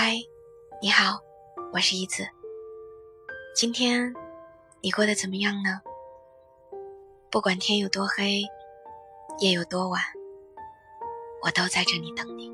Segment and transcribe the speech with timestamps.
[0.00, 0.14] 嗨，
[0.80, 1.18] 你好，
[1.72, 2.24] 我是一子。
[3.52, 4.14] 今天
[4.80, 5.80] 你过得怎么样呢？
[7.32, 8.42] 不管天有多黑，
[9.40, 10.00] 夜有多晚，
[11.42, 12.48] 我都在这里等你。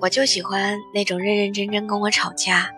[0.00, 2.72] 我就喜欢那种认认真真跟我吵架，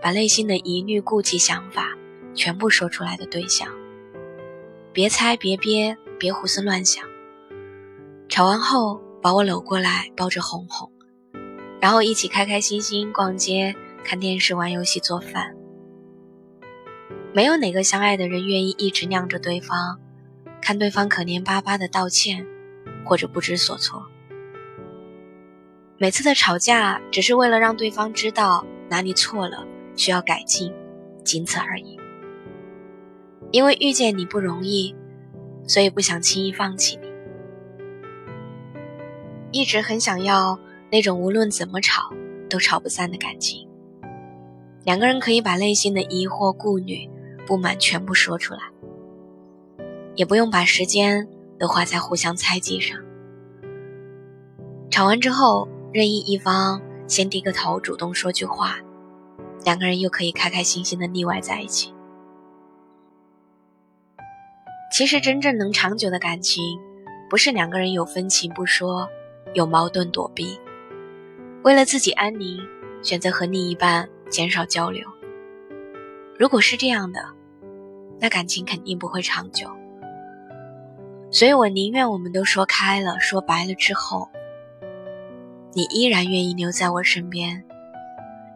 [0.00, 1.88] 把内心的疑虑、顾忌、想法
[2.32, 3.68] 全部说出来的对象。
[4.92, 7.04] 别猜，别憋，别胡思乱想。
[8.28, 10.88] 吵完后，把我搂过来，抱着哄哄，
[11.80, 13.74] 然后一起开开心心逛街、
[14.04, 15.54] 看电视、玩游戏、做饭。
[17.32, 20.00] 没有哪个相爱的人愿意一直晾着对方，
[20.60, 22.46] 看对方可怜巴巴的道歉，
[23.04, 24.06] 或者不知所措。
[25.98, 30.72] 每次的吵架，只是为了让对方知道哪里错了，需要改进，
[31.24, 31.98] 仅此而已。
[33.50, 34.94] 因为遇见你不容易，
[35.66, 37.08] 所以不想轻易放弃你。
[39.50, 40.58] 一直很想要
[40.90, 42.12] 那种无论怎么吵
[42.48, 43.68] 都吵不散的感情。
[44.84, 47.08] 两个人可以把内心的疑惑、顾虑、
[47.46, 48.60] 不满全部说出来，
[50.14, 52.98] 也不用把时间都花在互相猜忌上。
[54.90, 58.78] 吵完之后，任意一方先低个头，主动说句话，
[59.64, 61.92] 两个人又可以开开心心的腻歪在一起。
[64.90, 66.78] 其实，真正能长久的感情，
[67.28, 69.06] 不是两个人有分歧不说，
[69.52, 70.58] 有矛盾躲避，
[71.64, 72.58] 为了自己安宁，
[73.02, 75.06] 选择和另一半减少交流。
[76.38, 77.20] 如果是这样的，
[78.20, 79.68] 那感情肯定不会长久。
[81.30, 84.28] 所以我宁愿我们都说开了、说白了之后，
[85.74, 87.64] 你依然愿意留在我身边，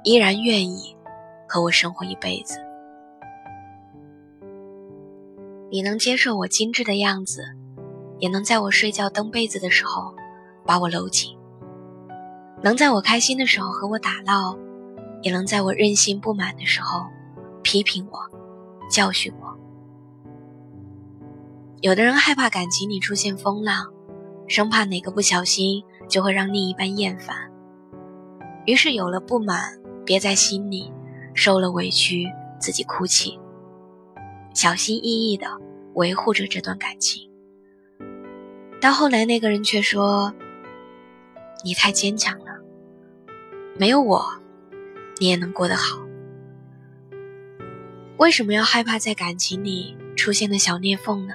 [0.04, 0.96] 依然愿意
[1.48, 2.58] 和我生活一辈子。
[5.70, 7.42] 你能接受我精致的样子，
[8.18, 10.14] 也能在我睡觉蹬被子的时候
[10.64, 11.36] 把我搂紧；
[12.62, 14.56] 能在我开心的时候和我打闹，
[15.20, 17.04] 也能在我任性不满的时候
[17.62, 18.20] 批评我、
[18.88, 19.58] 教训我。
[21.80, 23.92] 有的人害怕感情里出现风浪，
[24.46, 27.50] 生怕哪个不小心就会让另一半厌烦，
[28.64, 30.92] 于是有了不满憋在心里，
[31.34, 32.28] 受了委屈
[32.60, 33.40] 自己哭泣。
[34.54, 35.46] 小心翼翼的
[35.94, 37.28] 维护着这段感情，
[38.80, 40.32] 到后来那个人却说
[41.64, 42.38] ：“你太坚强，
[43.76, 44.24] 没有我，
[45.18, 45.98] 你也能过得好。
[48.18, 51.34] 为什么要害怕在感情里出现的小裂缝呢？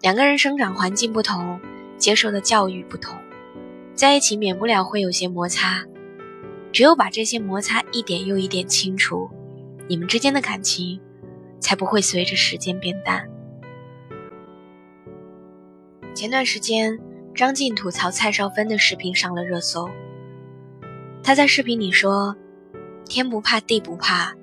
[0.00, 1.60] 两个人生长环境不同，
[1.96, 3.16] 接受的教育不同，
[3.94, 5.84] 在一起免不了会有些摩擦。
[6.72, 9.30] 只有把这些摩擦一点又一点清除，
[9.88, 11.00] 你们之间的感情。”
[11.60, 13.26] 才不会随着时间变淡。
[16.14, 17.00] 前段时间，
[17.34, 19.88] 张晋吐槽蔡少芬的视频上了热搜。
[21.26, 22.36] 他在视频里说
[23.08, 24.34] ：“天不怕地不怕，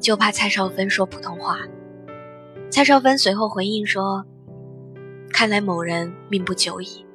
[0.00, 1.60] 就怕蔡少芬说普通话。”
[2.68, 4.24] 蔡少芬随后回应说
[5.32, 7.06] ：“看来某人命不久矣。”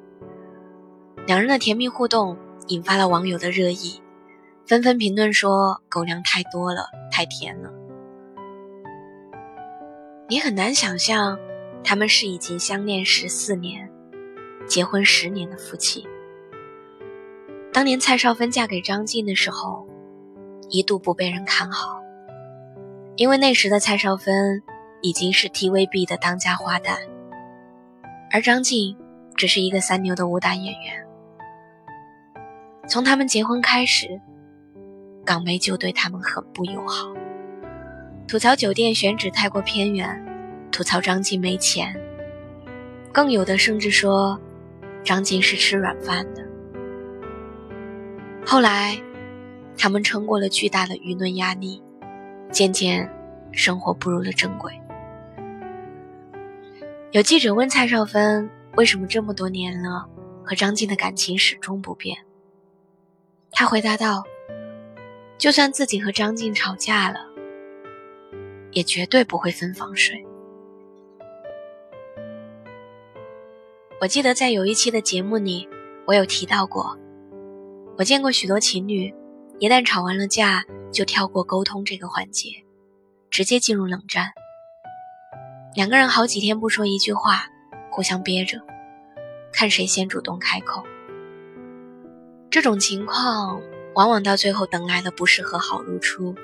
[1.28, 4.00] 两人的甜蜜互动引发了网友的热议，
[4.66, 7.70] 纷纷评论说：“狗粮太多了，太甜了。”
[10.26, 11.38] 你很难想象，
[11.84, 13.90] 他们是已经相恋十四年、
[14.66, 16.08] 结婚十年的夫妻。
[17.72, 19.88] 当年蔡少芬嫁给张晋的时候，
[20.68, 22.02] 一度不被人看好，
[23.16, 24.62] 因为那时的蔡少芬
[25.00, 26.98] 已经是 TVB 的当家花旦，
[28.30, 28.94] 而张晋
[29.36, 31.06] 只是一个三流的武打演员。
[32.86, 34.20] 从他们结婚开始，
[35.24, 37.10] 港媒就对他们很不友好。
[38.28, 40.22] 吐槽酒店选址太过偏远，
[40.70, 41.98] 吐槽张晋没钱，
[43.12, 44.38] 更有的甚至说
[45.02, 46.51] 张晋是吃软饭的。
[48.44, 49.00] 后来，
[49.78, 51.82] 他们撑过了巨大的舆论压力，
[52.50, 53.08] 渐渐
[53.52, 54.72] 生活步入了正轨。
[57.12, 60.08] 有记者问蔡少芬为什么这么多年了
[60.44, 62.18] 和张晋的感情始终不变，
[63.50, 64.24] 她回答道
[65.38, 67.28] ：“就算自己和张晋吵架了。”
[68.72, 70.24] 也绝对不会分房睡。
[74.00, 75.68] 我记得在有一期的节目里，
[76.06, 76.98] 我有提到过，
[77.98, 79.14] 我见过许多情侣，
[79.58, 82.48] 一旦吵完了架，就跳过沟通这个环节，
[83.30, 84.32] 直接进入冷战。
[85.74, 87.46] 两个人好几天不说一句话，
[87.90, 88.60] 互相憋着，
[89.52, 90.82] 看谁先主动开口。
[92.50, 93.60] 这种情况
[93.94, 96.34] 往往到最后等来的不是和好如初。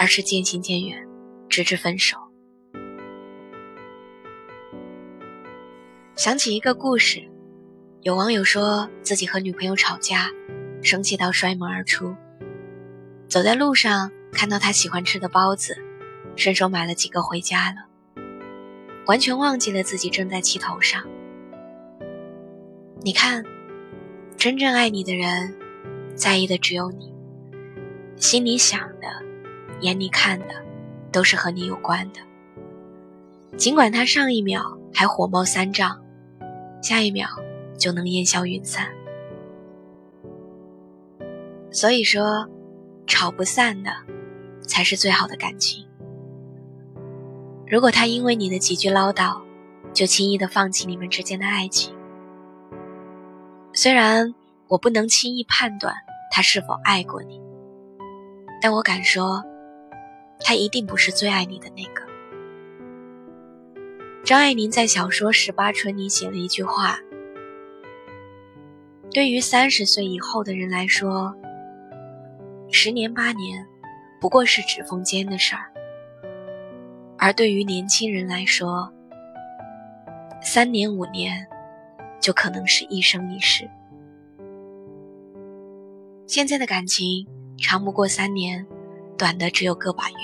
[0.00, 1.08] 而是渐行渐远，
[1.48, 2.16] 直至分手。
[6.14, 7.28] 想起一个故事，
[8.02, 10.30] 有网友说自己和女朋友吵架，
[10.82, 12.14] 生气到摔门而出。
[13.26, 15.76] 走在路上看到他喜欢吃的包子，
[16.36, 18.22] 顺手买了几个回家了，
[19.06, 21.04] 完全忘记了自己正在气头上。
[23.00, 23.42] 你看，
[24.36, 25.56] 真正爱你的人，
[26.14, 27.12] 在意的只有你，
[28.14, 29.08] 心里想的，
[29.80, 30.54] 眼里看的，
[31.10, 32.20] 都是和你有关的。
[33.56, 36.00] 尽管他上一秒还火冒三丈，
[36.80, 37.28] 下一秒。
[37.78, 38.88] 就能烟消云散。
[41.70, 42.48] 所以说，
[43.06, 43.90] 吵不散的，
[44.62, 45.86] 才是最好的感情。
[47.66, 49.42] 如果他因为你的几句唠叨，
[49.92, 51.94] 就轻易的放弃你们之间的爱情，
[53.72, 54.34] 虽然
[54.66, 55.94] 我不能轻易判断
[56.32, 57.40] 他是否爱过你，
[58.60, 59.44] 但我敢说，
[60.40, 62.02] 他一定不是最爱你的那个。
[64.24, 66.98] 张爱玲在小说《十八春》里写了一句话。
[69.10, 71.34] 对于三十岁以后的人来说，
[72.70, 73.66] 十年八年
[74.20, 75.62] 不过是指缝间的事儿；
[77.16, 78.92] 而对于年轻人来说，
[80.42, 81.46] 三年五年
[82.20, 83.68] 就可能是一生一世。
[86.26, 87.26] 现在的感情
[87.56, 88.64] 长不过三年，
[89.16, 90.16] 短的只有个把月。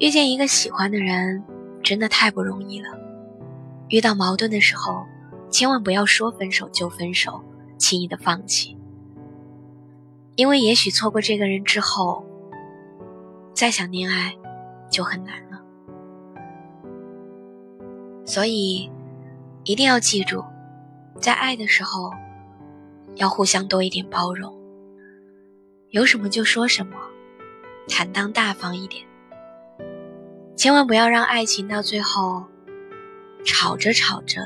[0.00, 1.42] 遇见一个喜欢的人，
[1.84, 2.88] 真的太不容易了。
[3.90, 5.06] 遇到矛盾的时候。
[5.56, 7.42] 千万不要说分手就分手，
[7.78, 8.76] 轻易的放弃，
[10.34, 12.26] 因为也许错过这个人之后，
[13.54, 14.36] 再想恋爱
[14.90, 15.62] 就很难了。
[18.26, 18.92] 所以，
[19.64, 20.44] 一定要记住，
[21.18, 22.12] 在爱的时候，
[23.14, 24.54] 要互相多一点包容，
[25.88, 26.98] 有什么就说什么，
[27.88, 29.02] 坦荡大方一点，
[30.54, 32.44] 千万不要让爱情到最后，
[33.42, 34.42] 吵着吵着。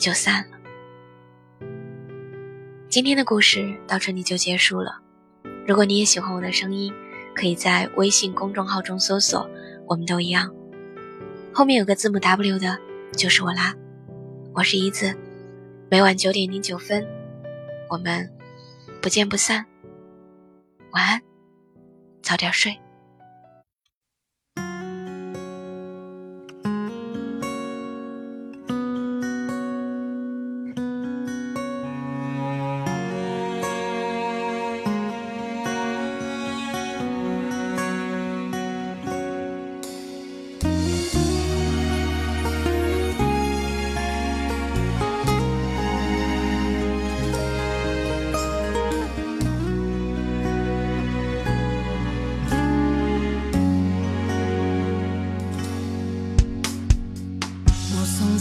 [0.00, 0.56] 就散了。
[2.88, 5.00] 今天的故事到这里就结束了。
[5.68, 6.92] 如果你也喜欢我的声音，
[7.36, 9.48] 可以在微信公众号中搜索
[9.86, 10.52] “我们都一样”，
[11.54, 12.76] 后面有个字母 W 的，
[13.16, 13.72] 就是我啦。
[14.52, 15.16] 我是一子，
[15.88, 17.06] 每晚九点零九分，
[17.88, 18.28] 我们
[19.00, 19.64] 不见不散。
[20.90, 21.22] 晚安，
[22.22, 22.76] 早点睡。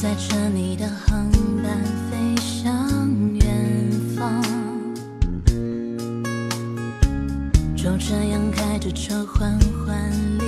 [0.02, 1.30] 载着你的航
[1.62, 2.66] 班飞向
[3.34, 4.42] 远方
[7.76, 10.39] 就这样开着车缓缓